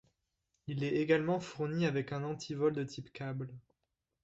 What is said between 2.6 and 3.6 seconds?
de type câble.